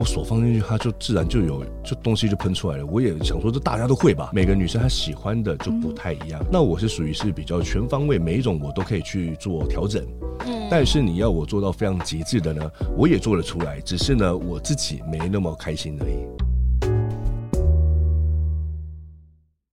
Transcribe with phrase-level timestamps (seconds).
[0.00, 2.86] 我手放进去，它就自然就有，就东西就喷出来了。
[2.86, 4.30] 我也想说，这大家都会吧？
[4.32, 6.40] 每个女生她喜欢的就不太一样。
[6.40, 10.06] 嗯、那我是属于是比较全方位，每一种我都可以去做调整。
[10.46, 16.14] 嗯，但是你要我做到非常极致的呢，我也做得出来，只是呢我自己没那么开心而已。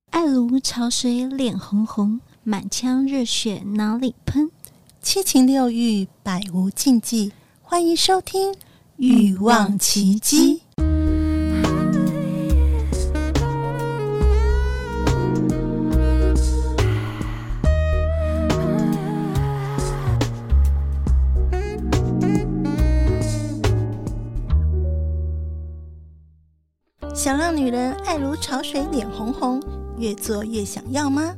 [0.09, 4.49] 爱如潮水，脸红红，满腔热血哪里喷？
[5.03, 7.31] 七情六欲，百无禁忌。
[7.61, 8.55] 欢迎收听。
[8.97, 10.61] 欲望奇迹，
[27.13, 29.61] 想让女人爱如潮水，脸红红，
[29.97, 31.35] 越做越想要吗？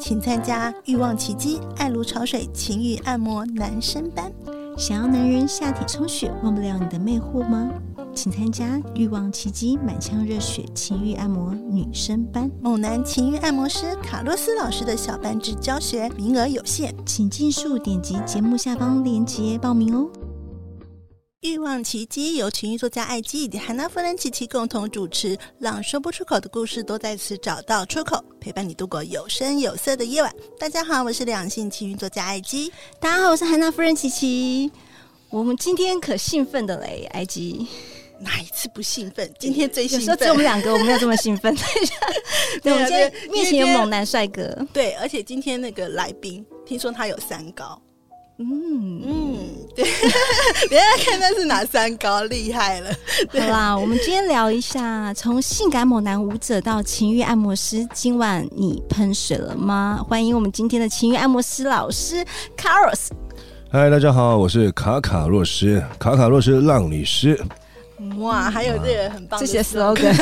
[0.00, 4.32] 请参加欲望奇迹爱如潮水情欲按摩男生班。
[4.78, 7.68] 想要男人下体充血，忘不了你的魅惑吗？
[8.14, 20.08] 请参加欲望奇迹满腔热血情欲按摩女生班，猛男情欲按摩师卡洛斯老师的小班制教学，名额有限，请尽速点击节目下方链接报名哦。
[21.48, 30.30] 欲望奇迹由情欲作家艾姬以及韩娜夫人琪琪共同主持，让说不出口的故事都在此找到出口，陪伴你度过有声有色的夜晚。
[30.60, 32.70] 大家好，我是两性情欲作家艾姬。
[33.00, 34.70] 大家好，我是韩娜夫人琪琪。
[35.30, 37.66] 我们今天可兴奋的嘞，艾姬。
[38.20, 39.32] 哪一次不兴奋？
[39.38, 40.00] 今天最兴奋。
[40.00, 41.56] 有时候只有我们两个，我没有这么兴奋。
[42.62, 44.54] 对，我们今天面前有猛男帅哥。
[44.70, 47.80] 对，而且今天那个来宾，听说他有三高。
[48.40, 49.36] 嗯嗯，
[49.74, 49.84] 对，
[50.70, 52.90] 别人看那是哪三高，厉害了。
[53.34, 60.00] 好啦，我们今天聊一下，从性感猛男舞者到情欲按摩师，今晚你喷水了吗？
[60.08, 62.24] 欢迎我们今天的情欲按摩师老师
[62.56, 63.12] 卡洛斯。
[63.72, 67.36] 嗨，大家好，我是卡卡洛斯，卡卡洛斯让你湿。
[68.18, 70.14] 哇，还有这个很棒的这些 slogan，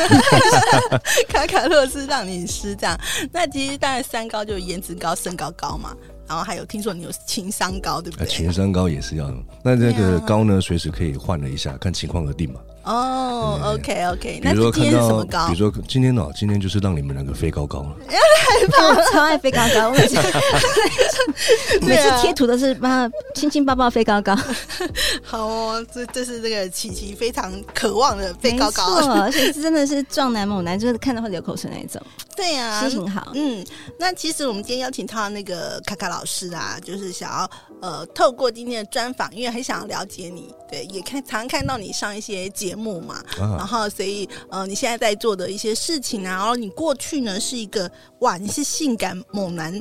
[1.28, 2.98] 卡卡洛斯让你师这样。
[3.30, 5.94] 那其实当然三高就是颜值高、身高高嘛。
[6.28, 8.26] 然后还有听说你有情商高，对不对？
[8.26, 9.36] 情商高也是要的。
[9.62, 12.60] 那这个高呢，随时可以换了一下，看情况而定嘛。
[12.86, 14.40] 哦，OK OK。
[14.40, 14.90] 比如说看
[15.28, 17.96] 到，比如说今天哦，今天就是让你们两个飞高高了。
[18.46, 19.90] 害怕，超爱飞高高。
[19.90, 20.16] 每次
[21.82, 24.36] 每次贴图都是帮他亲亲抱抱飞高高。
[25.22, 28.84] 好哦，这这是这个琪琪非常渴望的飞高高，
[29.20, 32.00] 而且是真的是壮男猛男，就是看到会流口水那一种。
[32.36, 33.32] 对呀，心情好。
[33.34, 33.66] 嗯，
[33.98, 37.50] 那其实我们今天邀请到那个卡卡老师啊，就是想要
[37.82, 49.78] 呃，透过今天的专访，因为很想要了解你，对，也看常看到你上一些节目嘛，啊、然后所以呃，你现在在做的一些事情啊，然后你过去呢是一个哇，你是性感猛男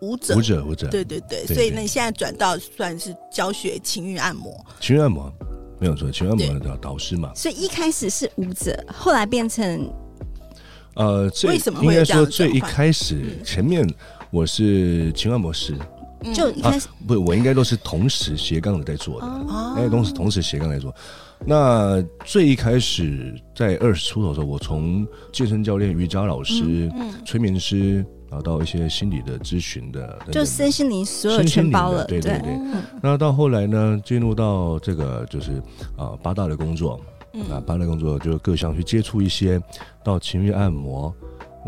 [0.00, 5.32] 舞者，舞者舞者，对对对，对对所以呢，你现在转到算是教学情欲按摩，情欲按摩
[5.80, 9.90] 没有错，情欲按摩的导师嘛，所以一开始是舞者，后来变成。
[10.94, 13.88] 呃，这为什么会应该说最一开始前面
[14.32, 15.72] 我是情按摩师，
[16.34, 16.88] 就一开始。
[17.06, 19.26] 不，我应该都是同时斜杠的在做的，
[19.76, 20.94] 哎，都是同时斜杠在做。
[21.46, 26.90] 那最一开始在二十出头的时候，我从健身教练、瑜伽老师、
[27.24, 32.58] 催眠师，然后到一些心理的咨询的，就身心灵所有全包了，对对对。
[33.00, 35.62] 那到后来呢，进入到这个就是
[35.96, 37.00] 啊八大的工作。
[37.48, 39.62] 那八大工作就各项去接触一些，
[40.02, 41.14] 到情欲按摩，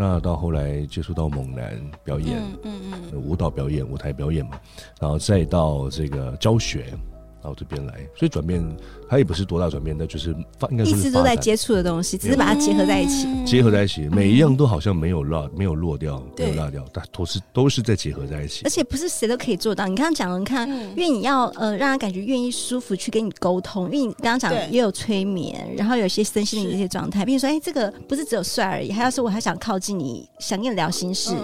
[0.01, 4.59] 那到后来接触到猛男表演，嗯嗯，嗯舞蹈表演、舞台表演嘛，
[4.99, 6.87] 然后再到这个教学。
[7.43, 8.65] 到这边来，所以转变
[9.09, 18.63] 它也不是多大转变，那就是发应该是一直都在接触的东西，只是把它结合在一起，结合在一起，每一样都好像没有落，没有落掉，没有落掉，但都是都是在结合在一起。
[18.65, 19.87] 而且不是谁都可以做到。
[19.87, 31.35] 你刚刚讲了，你看，因为你要呃让他感觉愿意舒服去跟你沟通，因为你刚刚讲也有催眠，然后有些身心灵的一些状态，比如说，哎，这个不是只有帅而已，还要是我还想靠近你，想跟你聊心事，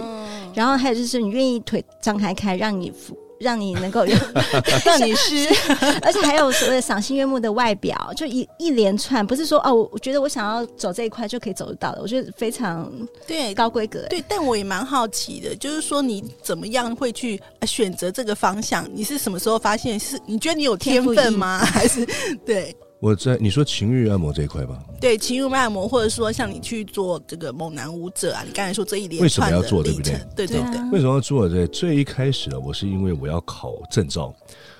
[0.55, 3.17] 然后还有就是你愿意腿张开开，让你扶。
[3.39, 4.17] 让你能够有
[4.85, 5.49] 让你湿，
[6.03, 12.91] 而且还有所谓的赏心悦目的外表，就一一连串，不是说哦，我觉得我想要走这一块就可以走得到的，我觉得非常
[13.27, 14.07] 对高规格。
[14.09, 18.89] 对，但我也蛮好奇的，就是说你怎么样会去选择这个方向？
[18.93, 19.99] 你是什么时候发现？
[19.99, 21.59] 是你觉得你有天分吗？
[21.59, 22.07] 还是
[22.45, 22.75] 对？
[23.07, 30.21] 我在你说情欲按摩这一块吧，对情欲按摩，或者说像你去做这个猛男舞者啊，你刚才说这一连串的历程，为什么要做，对不对？
[30.35, 31.49] 对对对，为什么要做？
[31.49, 34.35] 对，最一开始呢，我是因为我要考证照，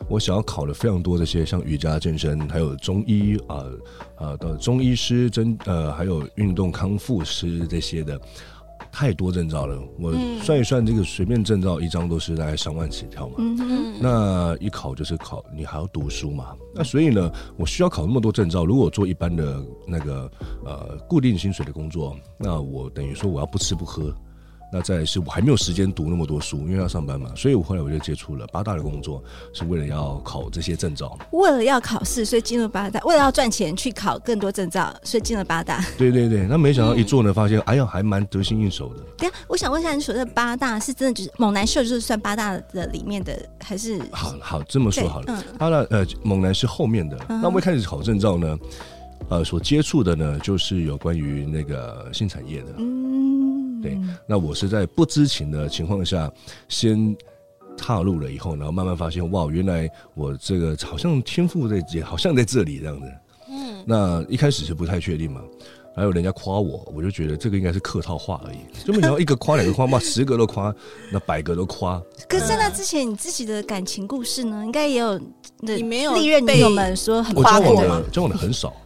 [0.09, 3.65] 我想要考了非常多这些像瑜伽健身，还有中医啊
[4.17, 8.21] 啊的中医师，真呃还有运动康复师这些的。
[8.93, 10.13] 太多证照了，我
[10.43, 13.35] 算一算，这个随便证照一张都是大概上万起跳嘛。
[13.39, 13.95] 嗯嗯。
[14.01, 16.55] 那一考就是考，你还要读书嘛？
[16.75, 18.65] 那所以呢，我需要考那么多证照。
[18.65, 20.31] 如果我做一般的那个
[20.65, 24.15] 呃固定薪水的工作，那我等于说我要不吃不喝。
[24.73, 29.23] 那再来是我还没有时间读那么多书，因为要上班嘛，所以我后来我就接触了八大的工作，
[29.53, 31.17] 是为了要考这些证照。
[31.31, 35.85] 为了要考试，所以进入八大；为了要赚钱去考更多证照，所以进了八大。
[35.97, 39.03] 对对对，那没想到一做呢，发现、嗯、哎呀，还蛮得心应手的。
[39.17, 44.01] 对啊，我想问一下，你说的八大是真的就是猛男秀，就是算八大的里面的，还是？
[44.11, 47.17] 好好这么说好了，嗯、八大呃猛男是后面的。
[47.29, 48.59] 嗯、那我们一开始考证照呢，
[49.29, 52.75] 呃，所接触的呢，就是有关于那个性产业的。
[52.79, 53.36] 嗯。
[53.87, 56.31] 对，那我是在不知情的情况下
[56.69, 57.17] 先
[57.77, 63.13] 踏入了以后，然后慢慢发现，哇，原来我这个好像天赋在这，好像在这里这样子。
[63.49, 65.41] 嗯，那一开始是不太确定嘛。
[65.97, 68.59] 还有人家夸我，我就觉得这个应该是客套话而已。
[68.85, 70.73] 就没想到一个夸，两个夸，哇，十个都夸，
[71.11, 71.99] 那百个都夸。
[72.29, 74.63] 可是在那之前，你自己的感情故事呢？
[74.67, 75.19] 应该也有，
[75.61, 78.03] 你没有历任女友们说很夸过吗？
[78.13, 78.77] 交往的很少，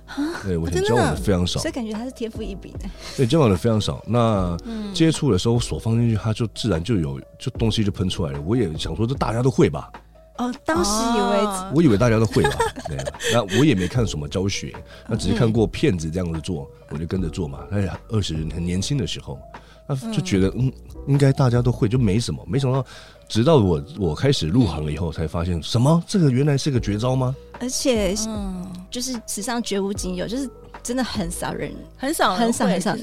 [0.44, 2.88] 对我交往的非常少，所以感觉他是天赋异禀的。
[3.16, 4.00] 对，交往的非常少。
[4.06, 4.56] 那
[4.94, 8.40] 接触的时候，手放进去，他就自然就有，就东西就喷出来了。
[8.42, 9.90] 我也想说，这大家都会吧。
[10.40, 12.52] 哦，当时以为、哦、我以为大家都会吧，
[12.88, 12.96] 对，
[13.32, 14.74] 那我也没看什么教学，
[15.06, 17.60] 那只是看过骗子这样子做，我就跟着做嘛。
[17.70, 19.38] 哎呀，二十很年轻的时候，
[19.86, 20.72] 那就觉得嗯，嗯，
[21.08, 22.42] 应该大家都会，就没什么。
[22.48, 22.84] 没想到，
[23.30, 27.34] 直到我我开始入行了以后，才发现什么，这个原来是个绝招吗？
[27.60, 30.50] 而且，嗯，就是史上绝无仅有，就是。
[30.82, 32.96] 真的很少人，很少，很少，很少，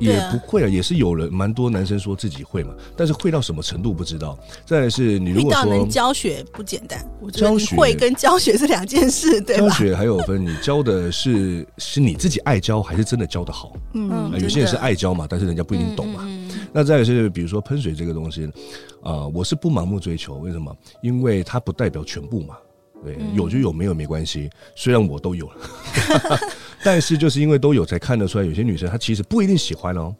[0.00, 4.38] 也也不会啊，也是有人蛮多男生说自己会嘛，但是会到什么程度不知道。
[4.66, 9.68] 再来是你如果说能教学不简单，我觉得会跟教学是两件事，对吧？
[9.68, 13.72] 教学还有分，你教的是是你自己爱教，还是真的教的好？
[13.94, 16.28] 嗯，有些人是爱教嘛，但是人家不一定懂嘛。
[16.72, 18.50] 那再有是比如说喷水这个东西，
[19.02, 20.76] 啊，我是不盲目追求，为什么？
[21.02, 22.56] 因为它不代表全部嘛。
[23.02, 24.50] 对，有就有，没有没关系。
[24.76, 25.56] 虽然我都有了。
[26.84, 30.14] 但是就是因为都有，才看得出来，有些女生她其实不一定喜欢哦，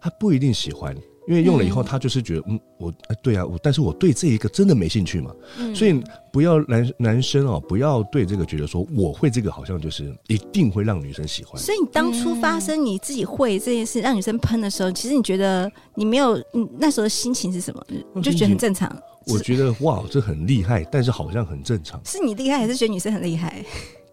[0.00, 0.94] 她不一定喜欢，
[1.28, 6.02] 因为用了以后，他就是觉得，嗯，我，哎，对啊，我，但是我对这一个真的没兴趣嘛，嗯，所以
[6.32, 11.60] 不要男男生哦，不要对这个觉得说我会这个好像就是一定会让女生喜欢。
[11.60, 17.86] 所以你当初发生你自己会这件事让女生喷的时候，其实你觉得你没有，你那时候的心情是什么？
[18.14, 18.90] 你就觉得很正常。
[19.26, 22.00] 我觉得哇，这很厉害，但是好像很正常。
[22.06, 23.62] 是你厉害，还是觉得女生很厉害？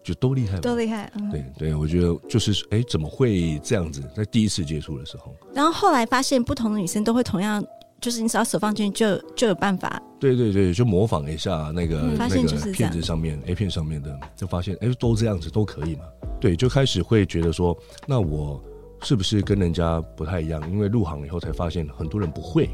[0.06, 1.10] 就都厉害，都厉害。
[1.16, 4.00] 嗯、对对，我觉得就是哎，怎么会这样子？
[4.14, 7.60] 在第一次接触的时候，然后后来发现不同的女生都会同样，
[8.00, 10.00] 就是你只要手放进去就就有办法。
[10.20, 16.04] 对对对，就模仿一下那个、嗯、那个片子上面 A 片上面的，就发现哎，都这样子都可以嘛。
[16.40, 17.76] 对，就开始会觉得说，
[18.06, 18.62] 那我
[19.02, 20.62] 是不是跟人家不太一样？
[20.70, 22.70] 因为入行以后才发现很多人不会，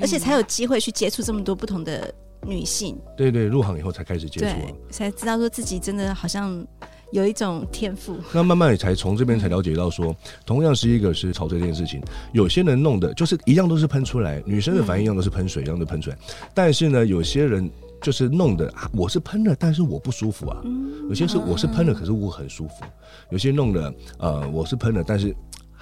[0.00, 2.12] 而且才有机会去接触这么多不同的。
[2.44, 4.46] 女性，对对，入行以后才开始接触，
[4.90, 6.64] 才知道说自己真的好像
[7.12, 8.16] 有一种天赋。
[8.32, 12.00] 那慢慢也才从这边才了解到说，同样是一个是潮吹这件事情，
[12.32, 16.18] 有些人弄的就是一样都是喷出来，女生的反应一样都是喷水，一样都喷出来。
[16.54, 20.62] 但是呢，有些人就是弄的，我是喷了，但是我不舒服啊。
[21.08, 22.84] 有些是我是喷了，可是我很舒服。
[23.30, 25.34] 有些弄的，呃，我是喷了，但是。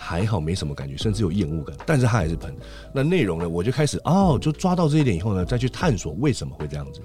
[0.05, 2.55] 还好没什么感觉，甚至有厌恶感，但是他还是喷。
[2.93, 3.49] 那内容呢？
[3.49, 7.01] 我就开始哦，就抓到这一点以后呢，再去探索为什么会这样子。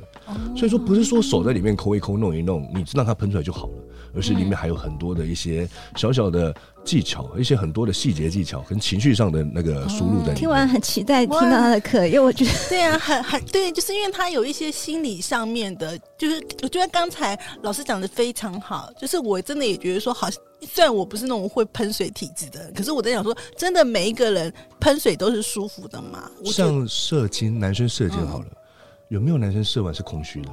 [0.54, 3.74] 所以说，不是说手在里面抠一抠、弄一弄，你让它喷出来就好了，
[4.14, 6.54] 而是里面还有很多的一些小小的
[6.84, 10.36] 技巧，一些很多的细节技巧跟情绪上的那个输入在里面。
[10.36, 20.42] 听完很期待听到他的课，因为我觉得对啊，很很对，就是因为他有一些心理上面的，就是我觉得刚才老师讲的非常好，就是我真的也觉得说好像。
[20.62, 26.30] 虽然我不是那种会喷水体质的，可是我在想说，真的每一个人喷水都是舒服的吗？
[26.46, 28.56] 像射精，男生射精好了，嗯、
[29.10, 30.50] 有没有男生射完是空虚的？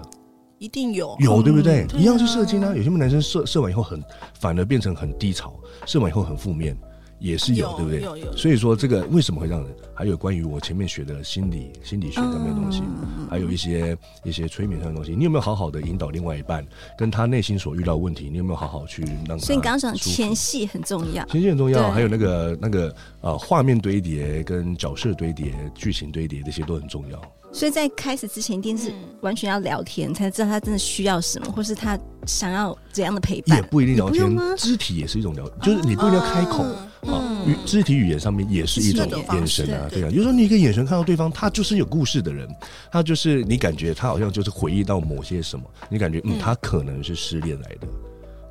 [0.58, 1.86] 一定有，有对不对？
[1.92, 2.74] 嗯、一样是射精啊。
[2.74, 4.02] 有些男生射射完以后很，
[4.38, 6.76] 反而变成很低潮，射完以后很负面。
[7.18, 8.00] 也是有，有对不对？
[8.00, 8.36] 有有。
[8.36, 9.74] 所以说这个为什么会让人？
[9.94, 16.62] 还有关于我前面学的心理心理学上面的东西，嗯、还有一些一些催眠上的东西，你有没有好好的引导另外一半，
[16.98, 19.38] 跟他内心所遇到的问题，你有没有好好去让他？
[19.38, 27.18] 所以你刚刚讲前戏很重要，前戏很重要，还有那个那个呃画面堆叠跟角色堆叠、剧情堆叠这些都很重要。
[27.50, 28.92] 所以在开始之前，一定是
[29.22, 33.56] 完全要聊天，才知道他真的需要什么，或是他想要怎样的陪伴。
[33.56, 36.66] 也不一定聊天，肢体也是一种聊，就是你不一定要开口
[37.12, 37.22] 啊。
[37.46, 40.10] 语肢体语言上面也是一种眼神啊，对啊。
[40.10, 42.48] 有时候你一个眼神看到对方，他就是有故事的人，
[42.90, 47.86] 他就是你感觉他好像就是回忆到某些什么，你感觉嗯，他可能是失恋来的。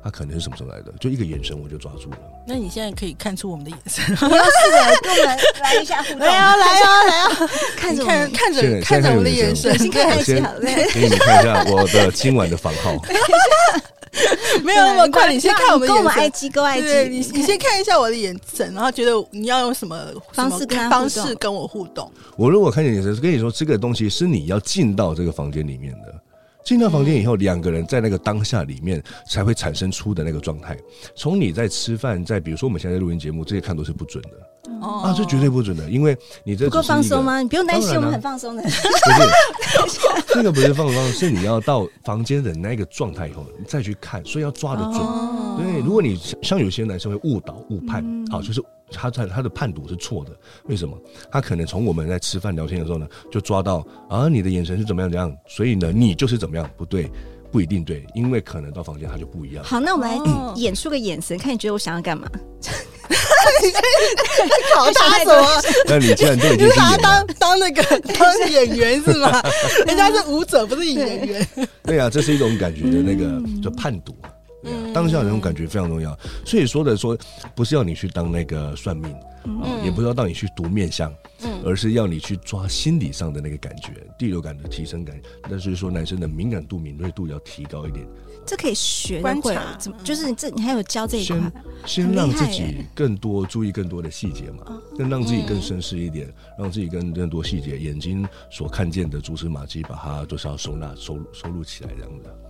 [0.02, 0.92] 他可能是什么时候来的？
[1.00, 2.18] 就一个眼神我就抓住了。
[2.46, 7.50] 那你现在可以看出我们的眼神，你要试着跟我们来一下互动，来哦来哦来哦！
[7.76, 10.54] 看着看看着看着我的眼神，先看一下，
[10.94, 12.94] 给你们看一下我的今晚的房号。
[14.64, 19.98] 没有那么快，你先看我们眼神，跟我们 IG 跟 IG，你你先看一下我的眼神，然后觉得你要用什么
[20.32, 22.10] 方式跟方式跟我互动。
[22.36, 26.14] 我如果看见眼神，跟你说这个东西是你要进到这个房间里面的。
[26.64, 30.76] 进到房间以后，两个人在那个当下里面才会产生出的那个状态。
[31.14, 34.30] 从你在吃饭，在比如说我们现在录音节目，这些看都是不准的。
[34.80, 37.40] 哦，啊，这绝对不准的，因为你这不够放松吗？
[37.40, 38.62] 你不用担心，我们很放松的。
[38.62, 45.00] 不是，这个不是放松，是你要到房间的那个状态以后，你再去看，所以要抓得准。
[45.56, 48.62] 对，如果你像有些男生会误导、误判，好，就是。
[48.88, 50.30] 他在他的判读是错的，
[50.66, 50.96] 为什么？
[51.28, 57.10] 他可能从我们在吃饭聊天的时候呢，就抓到啊，你的眼神是怎么样怎样，所以呢，你就是怎么样，不对，
[57.56, 59.64] 不一定对，因为可能到房间他就不一样。
[59.64, 60.18] 好，那我们来
[60.56, 62.28] 演出个眼神，看你觉得我想要干嘛？
[64.74, 65.62] 考他什么？
[65.86, 67.82] 那你既然都已经把他当当那个
[68.12, 69.42] 当演员是吗？
[69.86, 71.48] 人家是舞者，不是演员。
[71.82, 74.14] 对啊，这是一种感觉的那个就判读。
[74.92, 77.16] 当下那种感觉非常重要，所以说的说，
[77.54, 85.20] 不是要你去当那个算命，嗯，也不是要让你去读面相，嗯，而是要你去抓心理上的那个感觉，第六感的提升感。
[85.48, 88.06] 那所以说，男生的敏感度、敏锐度要提高一点。
[88.46, 91.52] 这可以学观察，怎么就是这你还有教这一块？
[91.84, 94.64] 先让自己更多注意更多的细节嘛，
[94.96, 102.45] 更让自己更深思一点，让自己更更多细节，眼睛所看见的蛛丝马迹，把它都是要收纳、收收录起来这样的。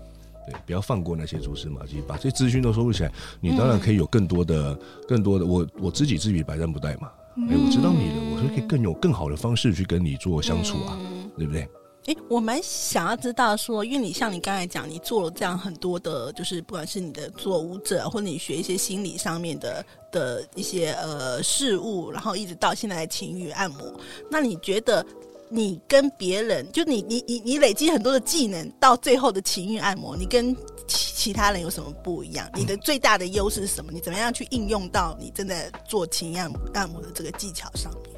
[0.47, 5.45] 对，不要放过那些蛛丝马迹，把这些资讯都收录起来，你当然可以有更多的、嗯、更多的。
[5.45, 7.11] 我我知己知彼，百战不殆嘛。
[7.37, 11.69] 哎、嗯，我知道你的，我是可以更有更好的方式去跟你做相处啊，嗯、对不对？
[12.07, 23.93] 哎，我蛮想要知道说，因为你像你刚才讲，你做了这样很多的，就是不管是你的做舞者，或者你学一些心理上面的的一些呃事物，然后一直到现在的情欲按摩，
[24.31, 25.05] 那你觉得？
[25.49, 30.55] 你跟别人，就你你你你累积很多的技能，到最后的情欲按摩，你跟
[30.87, 32.49] 其其他人有什么不一样？
[32.55, 33.91] 你的最大的优势是什么？
[33.93, 38.13] 你怎么样去应用到你正在做情欲按摩按摩的这个技巧上面？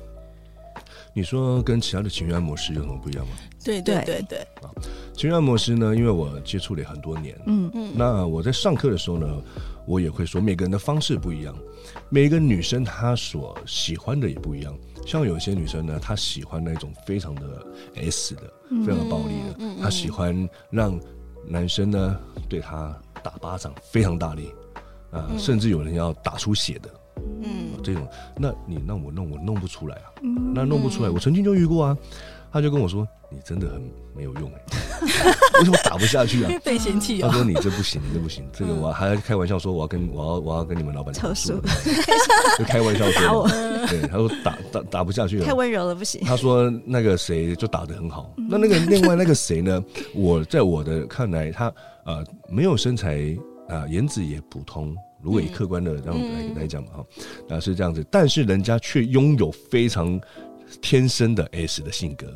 [1.14, 3.34] 你说跟其他的情欲按摩师有什么不一样吗？
[3.64, 4.38] 对对对对。
[4.62, 4.70] 啊，
[5.16, 9.26] 情欲按摩师呢，因为我接触了很多年，嗯嗯，那我在上课的时候呢，
[9.88, 11.56] 我也会说每个人的方式不一样，
[12.10, 14.78] 每一个女生她所喜欢的也不一样。
[15.06, 18.42] 像有些女生呢，她喜欢那种非常的 S 的，
[18.84, 21.00] 非常的暴力的，她喜欢让
[21.46, 24.52] 男生呢对她打巴掌非常大力，
[25.10, 26.90] 啊，甚至有人要打出血的，
[27.42, 30.12] 嗯，这种，那你让我弄，我弄不出来啊，
[30.54, 31.96] 那弄不出来，我曾经就遇过啊。
[32.52, 33.82] 他就跟我说：“你真的很
[34.16, 34.60] 没有用哎，
[35.60, 37.20] 为什么打不下去啊？”被嫌弃。
[37.20, 38.44] 他说：“你这不行，你这不行。
[38.52, 41.52] 这个我还要开玩笑说，我要跟我要我要跟你们老板投诉。
[42.58, 43.48] ”就开玩笑说
[43.88, 48.34] ：“对，他说打打打不下去了，太温柔了不行。”他说：“那个谁就打的很好。
[48.48, 49.84] 那那个另外那个谁呢？
[50.14, 51.72] 我在我的看来，他
[52.06, 53.36] 呃没有身材
[53.68, 54.96] 啊，颜值也普通。
[55.20, 57.04] 如果以客观的这样来来讲嘛哈，
[57.48, 60.18] 那是这样子，但是人家却拥有非常。”
[60.80, 62.26] 天生的 S 的性格，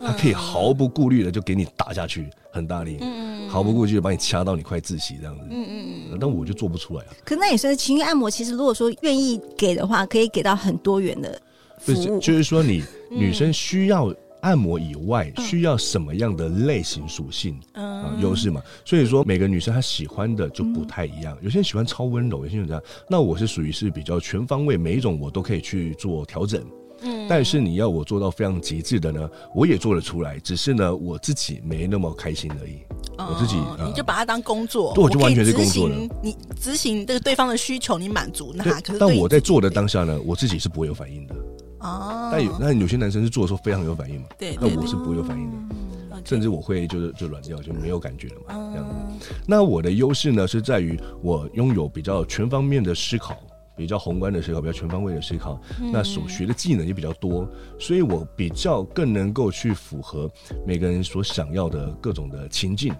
[0.00, 5.44] 他可以毫不顾虑的就给你打下去，很大力，嗯、毫不顾忌的把你掐到你快窒息这样子。
[5.50, 6.18] 嗯嗯嗯。
[6.20, 7.12] 但我就做不出来啊。
[7.24, 11.40] 可那也是情欲按摩，其实如果说愿意给的话，可以给到很多元的
[11.78, 11.94] 服务。
[11.94, 18.62] 就是就是说，你女生需要按摩以外，嗯、需要什么样的类型属性、嗯、啊优势嘛？
[18.86, 21.36] 所以说，每个女生她喜欢的就不太一样。
[21.40, 22.82] 嗯、有些人喜欢超温柔，有些人这样。
[23.06, 26.64] 那我是属于是比较全方位，每一种我都可以去做调整。
[27.02, 32.78] 嗯，但是你要我做到非常极致的呢，我也做得出来，只是呢我自己没那么开心而已。
[33.18, 35.96] 我自己，你就把它当工作，对，我就完全是工作了。
[36.22, 38.98] 你执行这个对方的需求，你满足那可是。
[38.98, 41.34] 但我在做的当下呢，我自己是不会有反应的。
[41.80, 42.30] 哦。
[42.32, 44.26] 但有那有些男生是做的时候非常有反应嘛？
[44.38, 44.56] 对。
[44.58, 48.70] 那我是不会有反应的，甚至我会就是就软掉，就没有感觉了嘛。
[48.72, 49.34] 这样子。
[49.46, 53.36] 那我的优势呢是在于我拥有比较全方面的思考。
[53.80, 60.30] 比较宏观的思考，比较全方位的思考，嗯、那所学的技能也比较多，所以我比较更能够去符合
[60.66, 62.94] 每个人所想要的各种的情境，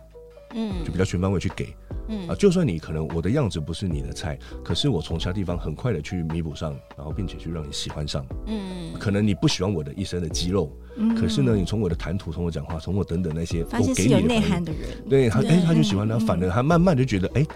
[0.55, 1.77] 嗯，就比较全方位去给，
[2.09, 2.27] 嗯。
[2.27, 17.47] 啊，就算你可能我的样子不是你的菜，可是我从其他地方很快的去弥补上，然后并且去让你喜欢上，嗯，可能你不喜欢我的一身的肌肉，嗯，可是呢，你从我的谈吐，从我讲话，从我等等那些，发现是有内涵的人，对他，哎，他就喜欢他，反而他慢慢就觉得，哎，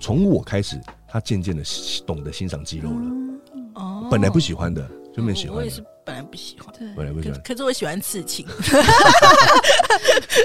[0.00, 0.76] 从我开始。
[1.08, 1.62] 他渐渐的
[2.06, 3.10] 懂得欣赏肌肉了，
[3.74, 4.86] 哦，本来不喜欢的，
[5.18, 5.56] 就蛮喜欢。
[5.56, 8.46] 我也是本来不喜欢，对，本来不喜欢，可是我喜欢刺青。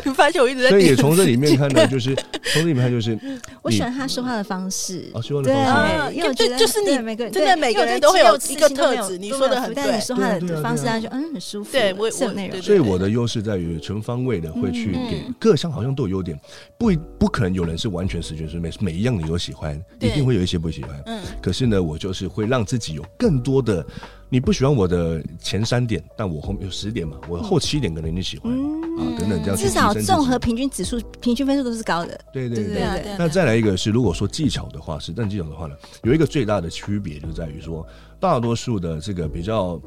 [0.04, 3.18] 你发现我一直在，所以也从这里面看到，就是从这里面看，就是
[3.62, 5.10] 我喜欢他说话的方式。
[5.14, 9.18] 哦，说话的方式，因为我觉得就是你每个真的每个人都会有一个特质。
[9.18, 11.72] 你说的很对，但你说话的方式，他就嗯很舒服。
[11.72, 12.62] 对，我有内容。
[12.62, 16.38] 所以我的优势在于全方位的会去给各项，好像都有优点。
[16.78, 21.02] 不不可能有人是完全十全十美，每一样你都喜欢，一定会有一些不喜欢。
[21.06, 23.86] 嗯，可是呢，我就是会让自己有更多的。
[24.34, 29.56] 你不喜欢我的前三点，但我后面有十点嘛，我后七点可能你喜欢、嗯、啊，等等这样。
[29.56, 32.20] 至少综合平均指数、平均分数都是高的。
[32.34, 33.16] 对对对对。
[33.16, 37.86] 那再来一个是，如果说技巧的话，实战技巧的话呢，有一个最大的区别就在于说，
[38.20, 39.80] 大多数的这个比较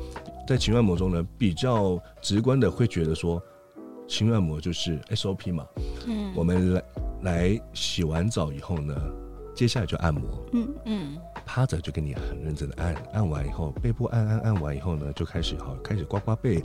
[0.46, 3.42] 在情欲按摩中呢，比较直观的会觉得说，
[4.06, 5.66] 情欲按摩就是 SOP 嘛。
[6.06, 6.32] 嗯。
[6.36, 6.82] 我们来
[7.22, 8.94] 来洗完澡以后呢，
[9.56, 10.22] 接下来就按摩。
[10.52, 11.16] 嗯嗯。
[11.46, 16.60] 趴着就跟你很认真的按，按完以后背部按按按完以后呢，就开始好开始刮刮背，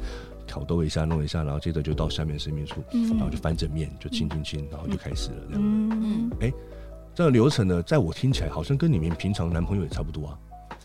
[0.47, 5.61] 挑逗一下弄一下，然后接着就到下面私密处，嗯、然后就翻正面就亲亲亲，然后就开始了这样。
[5.63, 6.53] 嗯哎、欸，
[7.13, 10.37] 这个流程呢，在我听起来好像跟你们平常男朋友也差不多啊，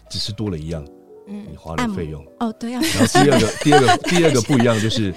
[0.08, 0.84] 只是多了一样，
[1.26, 2.82] 嗯，你花了费用哦，对呀、啊。
[2.82, 5.12] 然后第二个第二个第二个不一样就是。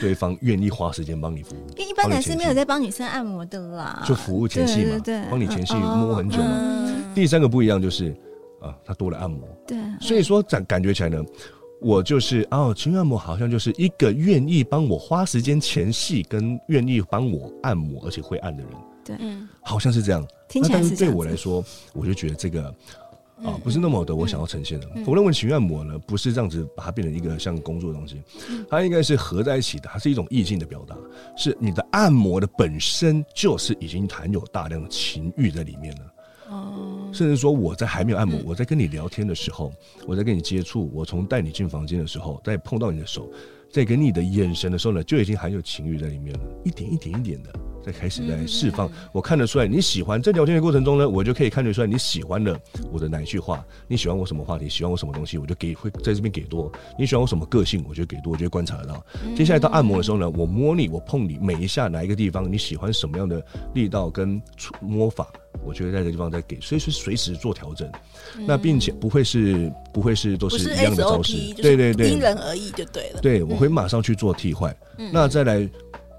[0.00, 6.91] 对方愿意花时间帮你服务，因为一般男生没有在帮女生按摩的啦，就服务前戏嘛，对，帮你前戏摸很久嘛。
[7.14, 8.14] 第三个不一样就是
[8.60, 11.24] 啊，它多了按摩，对，所以说感感觉起来呢，
[11.80, 18.72] 我就是哦，情欲按摩好像就是一个愿意帮我花时间前戏，跟愿意帮我按摩而且会按的人，
[19.04, 20.26] 对，嗯，好像是这样。
[20.48, 22.74] 听起来是对我来说，我就觉得这个。
[23.42, 24.88] 啊，不是那么的，我想要呈现的。
[25.04, 28.22] 我认为情愿按摩呢，不是这样子把它变成一个像工作的东西，
[28.70, 30.96] 它应该是合在一起的，它是一种意境的表达，
[31.36, 36.11] 是你的按摩的本身就是已经含有大量的情欲在里面了。
[37.12, 39.72] 哦，甚至说我在还没有按摩，我在跟你聊天的时候，
[40.06, 43.30] 我在跟你接触，我从带你进房间的时候，在碰到你的手，
[43.70, 47.52] 在给你的眼神的时候呢，就已经含有情欲在里面了，一点一点一点的。
[47.84, 50.22] 在开始在释放，我看得出来你喜欢。
[50.22, 52.58] 在聊天的过程中呢，我就可以看得出来你喜欢的
[52.92, 56.70] 我的哪一句话，你喜欢我什么话题，喜欢我什么东西，我就给会在这边给多。
[56.98, 59.04] 你喜欢我什么个性，我就给多，我就观察得到。
[59.36, 64.40] 接下来到按摩的时候呢，我摸你，我碰你，每一下哪一个地方你喜欢什么样的力道跟
[64.80, 65.26] 摸法，
[65.64, 67.90] 我觉得在这个地方再给，所以是随时做调整。
[68.46, 73.20] 那并且不会是不会是都是一样的招式，对对对，因人而异就对了。
[73.20, 74.74] 对，我会马上去做替换。
[75.12, 75.68] 那再来。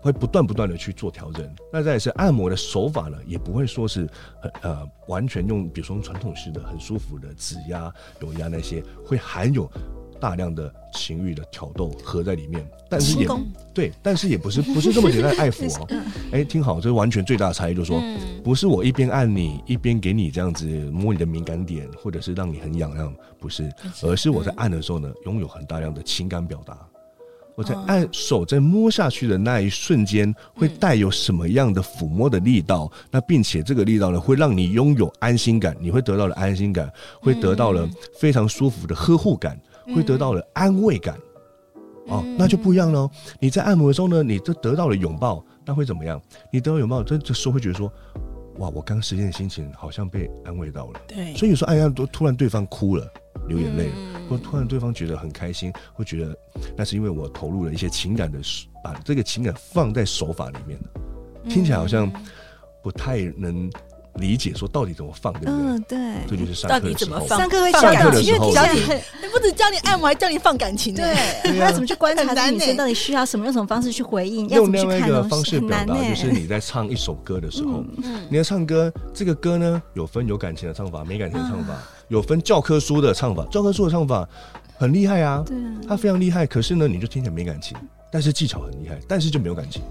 [0.03, 4.05] 会不断不断的去做调整，那再是按摩的手法呢，也不会说是
[4.41, 9.71] 很呃完全用，比如说传统式的很舒服的指压、揉压那些，会含有
[10.19, 13.27] 大量的情欲的挑逗合在里面，但是也
[13.73, 15.87] 对，但是也不是不是这么简单的爱抚哦。
[16.33, 18.01] 哎、欸，听好，这是完全最大的差异，就是说，
[18.43, 26.77] 不是我一边按你一边给你这样子摸你的敏感点，或者是让你很痒痒，不是，而是我在按的时候呢，拥有很大量的情感表达。
[27.55, 32.91] 我在按手在摸下去的那一瞬间，会带有什么样的抚摸的力道？
[33.11, 37.87] 那并且这个力道呢，会让你拥有安心感，你会得到了安心感，会得到了
[38.17, 39.59] 非常舒服的呵护感，
[39.93, 41.15] 会得到了安慰感。
[42.07, 43.09] 哦，那就不一样了。
[43.39, 46.21] 你在按摩的时候呢，你就得到了拥抱，那会怎么样？
[46.51, 47.91] 你得到拥抱，这这时候会觉得说，
[48.57, 50.99] 哇，我刚时间的心情好像被安慰到了。
[51.07, 53.07] 对，所以有时候按按都突然对方哭了。
[53.47, 53.89] 流眼泪，
[54.29, 56.37] 或突然对方觉得很开心，会觉得
[56.75, 58.39] 那是因为我投入了一些情感的，
[58.83, 62.11] 把这个情感放在手法里面了，听起来好像
[62.81, 63.69] 不太能
[64.15, 65.53] 理解，说到底怎么放，对不对？
[65.53, 65.97] 嗯，对，
[66.29, 68.79] 这就是上课的时候，上课会上课的时候，教 你，
[69.31, 77.83] 不止教你按摩，还教你放感情，对，要怎么去观察女生到底需要什么，用什么方式去回应，用另外一个方式表达，就是你在唱一首歌的时候，
[78.29, 81.73] 你在唱歌，这个歌呢有分有感情的唱法，没感情的唱法。
[82.09, 84.27] 有分教科书的唱法，教科书的唱法
[84.77, 86.45] 很厉害啊，对啊，他非常厉害。
[86.45, 87.75] 可是呢，你就听起来没感情。
[88.11, 89.81] 但是技巧很厉害，但是就没有感情。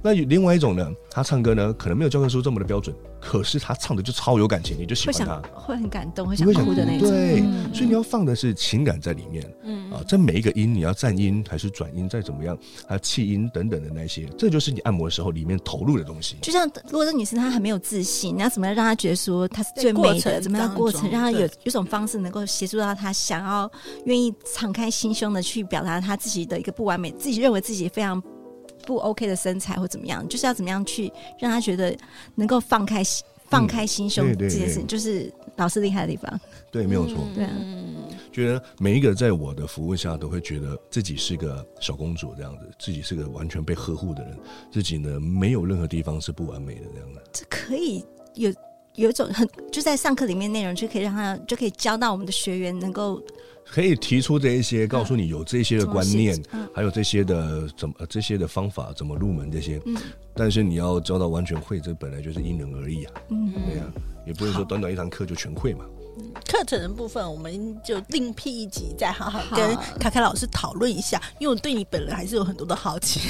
[0.00, 7.08] 那有另外一种呢，他唱歌呢，可能没有教科书这么的标准，可是他唱的就超有感情，你就喜欢他，会很感动，会想哭的那种。
[7.08, 9.48] 对，嗯、所以你要放的是情感在里面。
[9.62, 12.58] 嗯啊，这每一个音，你要站音还是转音，再怎么样，
[12.88, 16.36] 还有气音等等的那些，这就是你按摩的时候里面投入的东西。
[16.42, 20.40] 就像如果这女生她很没有自信，你要怎么样让她觉得说她是最美的？
[20.40, 23.70] 怎么样过程让她有对有种方式能够协助到她想要
[24.06, 28.20] 愿意敞开心胸的去表达她自己的一个不完美，自己认为自己非常。
[28.86, 31.96] 不 OK 的身材或怎么样，就是要怎么样去让他觉得
[32.34, 33.02] 能够放开
[33.48, 36.40] 放开心胸这件事情，就是老师厉害的地方。
[36.70, 37.18] 对，没有错。
[37.34, 37.94] 对嗯，
[38.32, 44.38] 觉得每一个在我的服务下都会觉得自己是个小公主这样子，自己是个完全被呵护的人，
[44.72, 47.22] 自己呢没有任何地方是不完美的这样的。
[47.32, 48.02] 这可以
[48.34, 48.50] 有
[48.96, 53.22] 有一种很就在上课里面内容就可以让他就可以教到我们的学员能够
[53.64, 59.80] 可以提出这一些，告诉你有这些的观念，嗯、还有这些的怎么这些的方法怎么入门这些。
[59.86, 59.96] 嗯，
[60.34, 63.12] 但是你要教到完全会，这本来就是因人而异啊。
[63.30, 63.88] 嗯，对呀、啊，
[64.26, 65.86] 也不是说短短一堂课就全会嘛。
[66.46, 71.20] 课程的部分，我们就另辟一集再好好跟卡卡老师讨论一下。
[71.38, 73.20] 因为我对你本人还是有很多的好奇，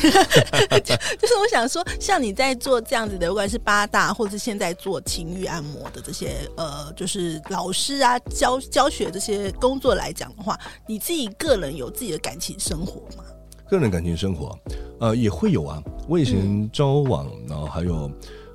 [0.85, 13.25] 就， 就是我想说，像你在做这样子的，不管是八大，或者是现在做情欲按摩的这些，呃，就是老师啊教教学这些工作来讲的话，你自己个人有自己的感情生活吗？
[13.69, 14.59] 个人感情生活，
[15.01, 15.83] 呃，也会有啊。
[16.09, 18.11] 我以前交往，嗯、然后还有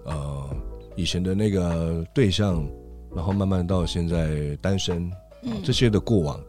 [0.06, 0.50] 呃，
[0.96, 2.68] 以前的那个对象。
[3.15, 5.12] 然后慢慢到现在单身，
[5.43, 6.39] 嗯，这些的过往，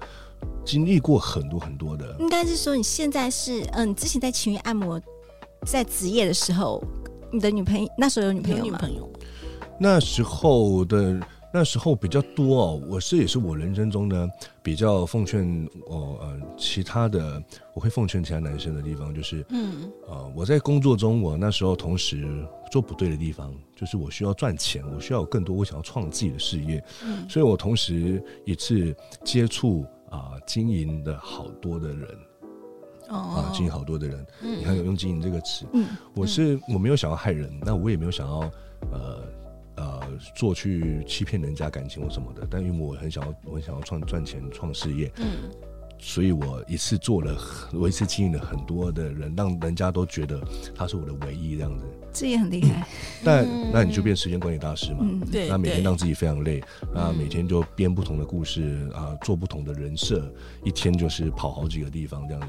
[0.65, 2.17] 经历过很多很多的。
[2.19, 5.01] 应该是说你现在是，嗯、呃，你之前在情欲按摩
[5.67, 6.83] 在职业的时候，
[7.33, 8.65] 你的女朋友那时候有女朋友吗？
[8.65, 9.11] 女朋友。
[9.81, 11.21] 那时候的
[11.55, 14.29] 那时候比较多哦，我是也是我人生中呢
[14.63, 17.43] 比较奉劝我呃其他的，
[17.75, 22.27] 我会奉劝其他男生的地方就是，嗯，呃，我在工作中我那时候同时。
[22.71, 32.09] 做不对的地方，就是我需要赚钱，我需要有更多，我想要创自己的事业，嗯，所以我同时一次接触啊、呃、经营的好多的人，
[33.09, 35.87] 哦，啊经营好多的人，嗯，你看有用经营这个词，嗯，
[36.17, 38.41] 我是我没有想要害人，那我也没有想要
[38.91, 39.23] 呃
[39.77, 40.01] 呃
[40.35, 45.49] 做去欺骗人家感情或什么的，但因为我很想要，我很想要创赚钱创事业，嗯。
[45.99, 47.37] 所以我一次做了，
[47.73, 50.41] 我一次经营了很多的人，让人家都觉得
[50.75, 51.85] 他是我的唯一这样子。
[52.13, 52.87] 这也很厉害。
[53.25, 54.99] 但那你就变时间管理大师嘛？
[55.03, 55.49] 嗯，对。
[55.49, 56.63] 那每天让自己非常累，
[56.95, 60.33] 那每天就编不同的故事啊，做不同的人设，
[60.65, 62.41] 一天就是跑好几个地方这样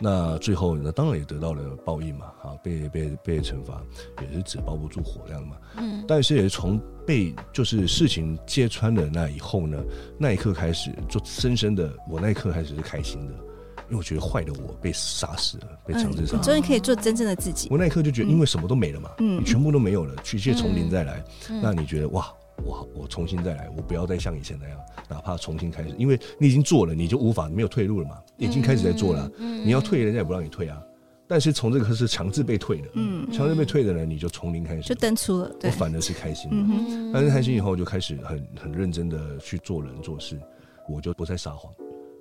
[0.00, 3.82] 那最后那当然也得到了报应嘛，啊，被被被惩罚，
[4.22, 5.56] 也是纸包不住火这样嘛。
[5.76, 6.04] 嗯。
[6.06, 6.80] 但是也是从。
[7.06, 9.78] 被就是事情揭穿了那以后呢，
[10.18, 13.32] 那一刻开始就深深的，我那一刻开始是开心的，
[13.88, 16.36] 因为我觉得坏的我被杀死了，被强制杀。
[16.38, 17.68] 终于可以做真正的自己。
[17.70, 22.32] 我那一刻就觉得，因为什么都没了嘛，嗯，你全部都没有了，一切从零再来，嗯，那你觉得哇，
[22.64, 30.80] 我我重新再来，我不要再像以前那样，哪怕重新开始，因为你已经做了，你就无法没有退路了嘛，已经开始在做了，你要退，人家也不让你退啊。
[31.26, 35.50] 但是从这个是强制被退的，嗯，强制被退的人，你就从零开始，就登出了。
[35.62, 40.38] 我反而是开心的，嗯、但是开心以后就开始很很认真的去做人做事，
[40.88, 41.72] 我就不再撒谎，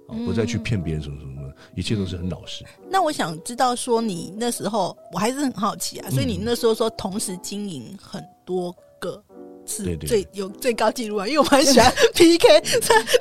[0.09, 2.63] 嗯、不再去骗别人什么什么什么，一切都是很老实。
[2.89, 9.21] 那我想知道说，你那时候我还是很好奇啊，所以你那时候说同时经营很多个。
[9.65, 12.47] 是最对对对有最高纪录啊，因为我很喜欢 PK，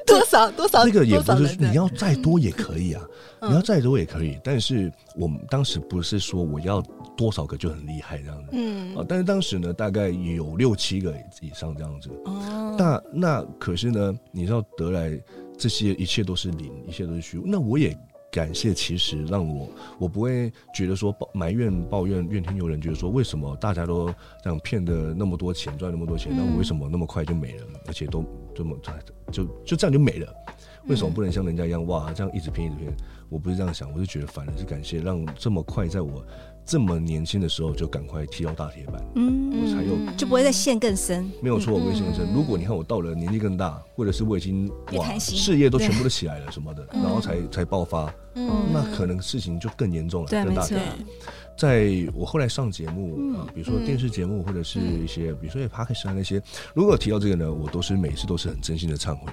[0.07, 0.85] 多少多少。
[0.85, 3.03] 这个也不是你要再多也可以啊，
[3.41, 4.39] 嗯、你要再多也可以。
[4.43, 6.83] 但是我们当时不是说我要
[7.17, 12.11] 多少个就很厉害这样子，嗯啊，但是当时呢，大概有六七个以上这样子。
[12.25, 15.19] 哦，那那可是呢，你知道得来
[15.59, 17.45] 这些一切都是零，一切都是虚无。
[17.47, 17.97] 那我也。
[18.33, 19.69] 感谢，其实让我
[19.99, 24.07] 我不会觉得说埋怨抱怨怨天尤人，觉得说为什么大家都
[24.43, 28.75] 这样骗的那么多钱赚那么多钱，那我为什么那么快就没了，而且都这么
[29.31, 30.35] 就就这样就没了？
[30.89, 32.93] 为什么不能像人家一样哇这样一直骗一直骗？
[33.29, 36.25] 我不是这样想，我是觉得反而是感谢让这么快在我。
[36.65, 41.29] 这么年轻的时候就赶快踢到大铁板，嗯，我才有就不会再陷更深。
[41.41, 42.25] 没有错，我会陷更深。
[42.33, 48.15] 如果你看我到了年纪更大，或者是我已经哇事业都全部都起来了什么的，然后才才爆发，
[48.73, 50.65] 那可能事情就更严重了，更大。
[51.59, 56.41] 在我后来上节目啊，比如说电视节目或者是一些，比如说也 Podcast 那些，
[56.75, 59.33] 如果提到这个呢，我都是每次都是很真心的忏悔，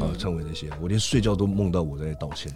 [0.00, 2.52] 啊，忏悔那些，我连睡觉都梦到我在道歉。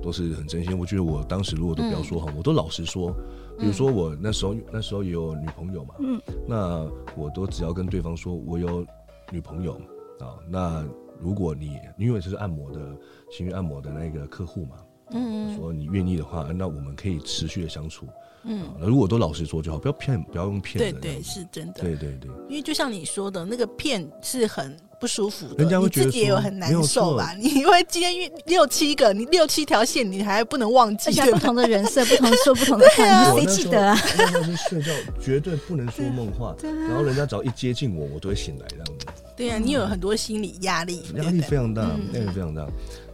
[0.00, 3.12] 都是很真心，我觉得我当时如果都不要说好，嗯、我都老实说。
[3.58, 8.86] 比如说我那时候那时候也有女朋友嘛，嗯，那我都只要跟对方说我有
[9.30, 9.74] 女朋友
[10.20, 10.38] 啊。
[10.48, 10.84] 那
[11.20, 12.96] 如果你因为这是按摩的
[13.30, 14.76] 情欲按摩的那个客户嘛，
[15.10, 18.06] 嗯，说你愿意的话，那我们可以持续的相处，
[18.44, 21.00] 嗯，那如果都老实说就好，不要骗，不要用骗的。
[21.00, 21.82] 对对，是真的。
[21.82, 24.76] 对对对，因为就像你说的那个骗是很。
[25.02, 27.34] 不舒服的，人家会觉得你自己也有很难受吧？
[27.42, 31.10] 你因为今天六七个，你六七条线，你还不能忘记。
[31.32, 33.98] 不同的人设，不同说不同的话，谁记得啊？
[34.16, 36.54] 那时候是睡觉，绝对不能说梦话。
[36.62, 39.06] 然后人家只要一接近我，我都会醒来这样子。
[39.36, 42.64] 对呀，你有很多心理压力，压力非常大，压力非常大。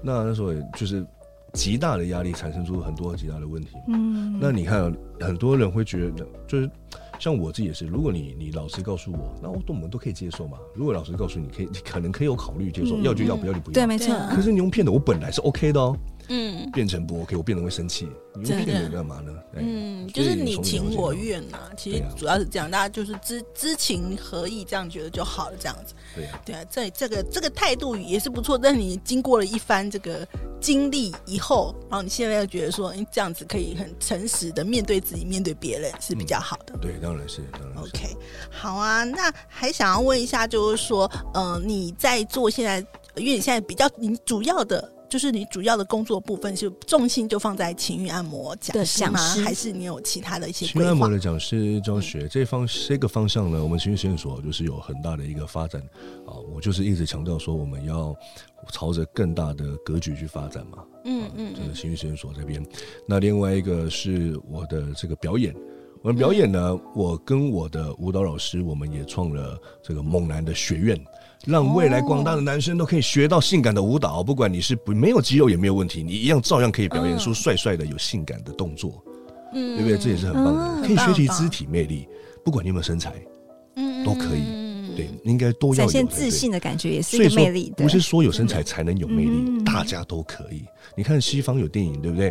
[0.03, 1.03] 那那时候就是
[1.55, 3.71] 极大的压力，产生出很多极大的问题。
[3.89, 6.71] 嗯，那你看，很多人会觉得就是。
[7.19, 10.59] 像我自己也是，如果你你老实告诉我，那我我们都可以接受嘛。
[10.75, 13.75] 如果老实告诉你，可以你可能可以有考虑接受，嗯、要就要，不要就不要。
[13.75, 14.15] 对，没错。
[14.31, 15.97] 可是你用骗的，我本来是 OK 的哦。
[16.31, 19.33] 嗯，变成不 OK，我变得会生气，你用骗的干嘛呢？
[19.55, 21.59] 嗯，就是你情我愿呐。
[21.75, 25.95] 其实主要是这样，大家就是知知情合意，这样觉得就好了，这样子。
[26.15, 28.59] 对啊，对啊，这这个这个态度也是不错。
[28.59, 30.29] 但是你经过了一番这个
[30.61, 36.77] 经历以后，然后你现在又觉得说，你，这样子可以很诚实的面对自己，面对别人是比较好的。
[36.79, 37.91] 对，当然是，当然是。
[37.91, 38.17] OK，
[38.51, 39.05] 好啊。
[39.05, 42.79] 那还想要问一下，就是说，嗯，你在做现在，
[43.15, 44.93] 因为你现在比较，你主要的。
[45.09, 49.19] 就是你主要的工作部分，是重心就放在情欲按摩讲师吗？
[49.43, 53.63] 还是你有其他的一些情欲按摩的讲师教学、嗯、这方这个方向呢？
[53.63, 55.81] 我们情欲实验所就是有很大的一个发展
[56.27, 56.37] 啊！
[56.55, 58.15] 我就是一直强调说，我们要
[58.71, 60.85] 朝着更大的格局去发展嘛。
[61.05, 62.63] 嗯嗯，这个情欲实验所这边，
[63.07, 65.55] 那另外一个是我的这个表演，
[66.03, 71.03] 我的表演呢，嗯、我跟我的舞蹈老师，我们也创了这个猛男的学院。
[71.49, 79.03] 让未来广大的男生都可以学到性感的舞蹈，不管你是不没有肌肉也没有问题，你一样照样可以表演出帅帅的有性感的动作，
[79.55, 79.97] 嗯，对不对？
[79.97, 82.07] 这也是很棒的，可以学习肢体魅力，
[82.45, 83.15] 不管你有没有身材，
[83.77, 87.73] 嗯，都可以，对，应该多要展现自信的感觉，也是一个魅力。
[87.75, 90.63] 不是说有身材才能有魅力，大家都可以。
[90.95, 92.31] 你看西方有电影，对不对？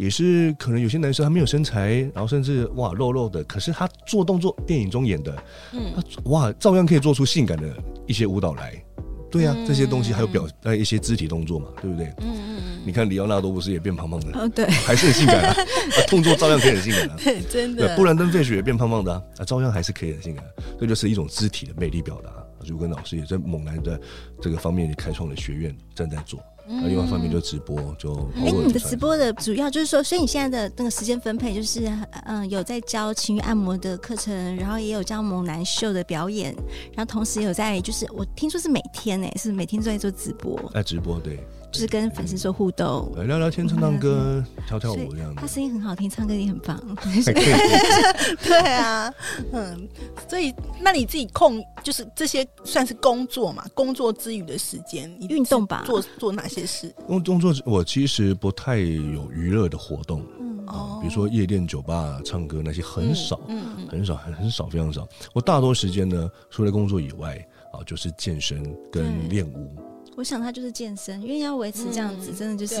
[0.00, 0.04] 嗯。
[0.04, 5.36] 也是可能有些男生他没有身材，然后甚至哇肉肉的，可是他做动作，电影中演的，
[5.72, 7.68] 嗯，他哇照样可以做出性感的
[8.06, 8.82] 一些舞蹈来，
[9.30, 12.06] 对呀、啊，嗯、这些东西还有表呃一些肢体动作嘛，对不对？
[12.20, 14.40] 嗯嗯你看里奥纳多不是也变胖胖的？
[14.40, 15.54] 哦，对，还是很性感啊，
[16.08, 17.94] 动作照样可以很性感啊，对，真的。
[17.94, 20.42] 布兰登费雪也变胖胖的啊，照样还是可以很性感，
[20.80, 22.30] 这就是一种肢体的魅力表达。
[22.64, 24.00] 就跟老师也在猛男的
[24.40, 26.40] 这个方面也开创了学院，正在做。
[26.72, 31.90] 那另外一方面就直播，就哎，你的直播的主要就是说，所以你现在的那个时间分配就是，
[32.26, 36.54] 嗯，有在教情欲按摩的课程，然后也有教猛男秀的表演，
[36.94, 41.40] 然后同时有在，就是我听说是每天呢，是每天都在做直播，在直播对。
[41.72, 45.36] 就是跟粉丝做互动，聊聊天、唱唱歌、跳跳舞这样子。
[45.40, 46.76] 他声音很好听，唱歌也很棒。
[48.42, 49.14] 对啊，
[49.52, 49.88] 嗯，
[50.30, 53.66] 所以那你自己空就是这些算是工作嘛？
[53.74, 55.82] 工作之余的时间，你运动吧？
[55.84, 56.94] 做做哪些事？
[57.04, 65.04] 工工作我其实不太有娱乐的活动，嗯哦，比如说夜店、酒吧、唱歌那些很少，嗯，很少，很很少，非常少。
[65.32, 67.36] 我大多时间呢，除了工作以外
[67.72, 68.62] 啊，就是健身
[68.92, 69.74] 跟练舞。
[70.16, 72.76] 我想他就是健身，因为要维持这样子，真的就是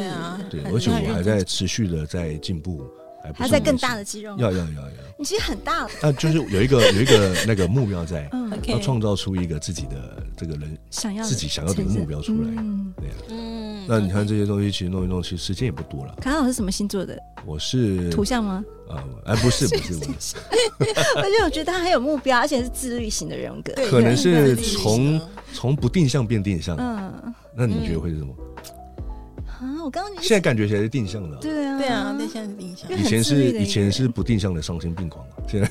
[0.50, 2.84] 对，而且我还在持续的在进步，
[3.34, 8.28] 还在更大的肌肉，要要要要，你其实很大了，那就是有一个有一个那个目标在，
[8.66, 12.50] 要创造出一个自己的这个人想要自己想要的一个目标出来，
[12.96, 16.14] 对呀，嗯，那你看这些东西，其实弄一弄，其实时间也不多了。
[16.20, 17.18] 卡卡是什么星座的？
[17.46, 18.64] 我是图像吗？
[18.88, 20.36] 啊，哎，不是不是不是，
[21.16, 25.20] 而且 我觉得他很有目标，而且是自律型的人格，可能是从。
[25.52, 28.32] 从不定向变定向，嗯，那你觉得会是什么？
[29.60, 32.90] 啊，我刚刚现在感觉起来是定向的，对啊，对啊，那现在是定向。
[32.98, 35.68] 以前是以前是不定向的丧心病狂啊，现在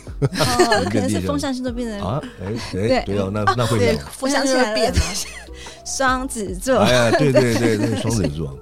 [0.85, 3.19] 可能是风向星座变成啊，哎哎，对。
[3.19, 4.99] 啊，那那会变，风象星座变了，
[5.83, 8.57] 双子座，哎呀，对对对，那个 双子座。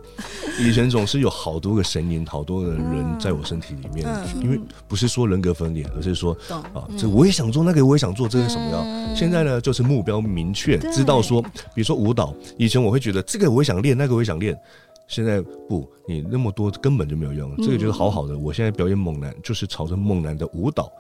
[0.60, 4.08] 以前总是有好多个神灵，好多个人在我身体里面，
[4.42, 6.36] 因为不是说人格分裂，而是说
[6.74, 9.16] 啊，这我也想做，那个我也想做，这是什么样？
[9.16, 11.44] 现在呢，就是目标明确，知道说，
[11.76, 14.58] 比如说舞蹈，以前我会觉得这个我也想练，那个我也想练，
[15.08, 18.38] 现在不，你那么多根本就没有用，这个就是好好的。
[18.38, 20.92] 我现在表演猛男，就是朝着猛男的舞蹈，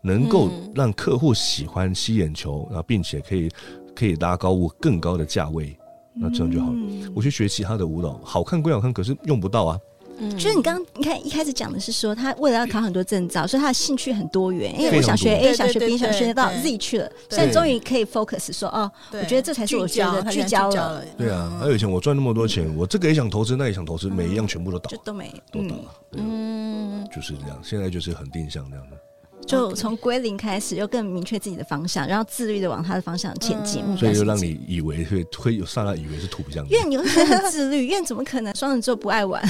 [0.00, 3.48] 能够让客户喜欢、吸眼球，然后并且可以
[3.94, 5.76] 可以拉高我更高的价位。
[6.14, 6.78] 那这样就好了。
[7.14, 9.78] 我去学其他的舞蹈，好看归好看，可是用不到啊。
[10.22, 14.72] 嗯，就是你刚刚你看一开始讲的是说，他为了要考很多证照，所以他的兴趣很多元。
[14.80, 17.10] 因为我想学 A，想学 B，想学到 Z 去了。
[17.28, 21.04] 现在终于可以 focus 说哦，我觉得这才是我觉得聚焦了。
[21.18, 25.94] 对啊，还有以前我赚那么多钱，我这个也想投资，那也想投资，每一样全部都倒，就都没都倒了。
[26.12, 27.60] 嗯，就是这样。
[27.60, 28.96] 现在就是很定向这样的。
[29.44, 33.82] 就从归零开始，又更明确自己的方向，然后自律的往他的方向前进。
[33.96, 39.42] 所以就让你以为会会有上来以为是土象，因为你又很自律，因为怎么可能双子座不爱玩？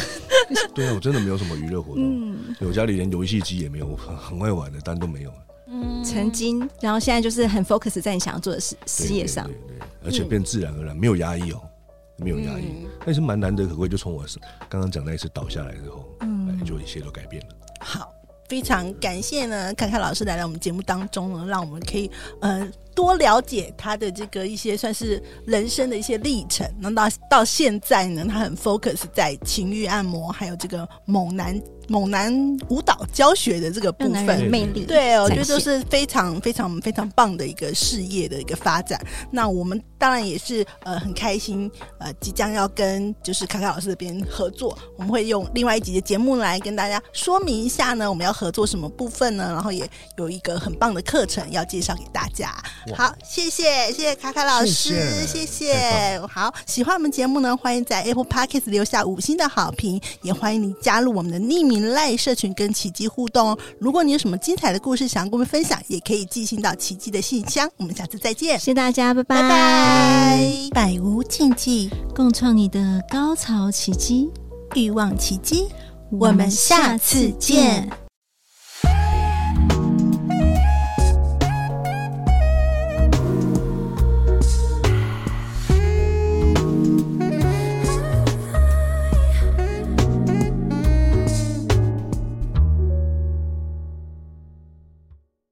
[0.75, 2.03] 对啊，我真的没有什么娱乐活动。
[2.03, 5.33] 嗯，我家里连游戏机也没有，很很爱玩的，但都没有。
[5.69, 9.57] 嗯，曾经，然后现在就是很 focus 在你想要做的事事业上，对，
[10.05, 11.61] 而且变自然而然，没有压抑哦，
[12.19, 13.89] 没有压抑，那是蛮难得可贵。
[13.89, 14.25] 就从我
[14.69, 17.55] 刚刚讲那一次倒下来之后，嗯，就一切都改变了。
[17.81, 18.13] 好。
[18.49, 22.11] 非常感谢呢，凯凯老师来到我们节目当中呢，让我们可以
[22.43, 26.67] 呃多了解他的这个一些算是人生的一些历程。
[26.79, 31.61] 那到到现在呢，他很 focus 在情欲按摩，还有这个猛男。
[31.89, 32.33] 猛男
[32.71, 39.05] 舞蹈教学的这个部分，魅力对，我觉得都是非常非常非常棒的一个事业的一个发展。
[39.33, 49.53] 那我们当然也是呃很开心，呃即将要跟就是卡卡老师这边合作，我们会用另外一集的节目来跟大家说明一下呢，我们要合作什么部分呢？
[49.53, 52.57] 然后也有一个很棒的课程要介绍给大家。
[52.97, 55.43] 好，谢谢谢谢卡卡老师，谢谢。
[55.43, 61.89] 谢谢好，喜欢我们节目呢，欢迎在 Apple Podcast 留下五星的好评，也欢迎你加入我们的匿名。
[61.91, 63.59] 赖社群跟奇迹互动哦！
[63.79, 67.69] 如果你有什么精彩的故事想要跟我们分享，也可以寄信到奇迹的信箱。
[67.77, 69.43] 我们下次再见，谢谢大家，拜拜！
[69.43, 70.71] 拜拜！
[70.73, 74.31] 百无禁忌，共创你的高潮奇迹，
[74.75, 75.69] 欲望奇迹，
[76.11, 78.02] 我们下次见。